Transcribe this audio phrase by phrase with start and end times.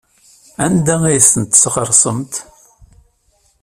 [0.65, 2.33] Anda ay tent-tesɣersemt?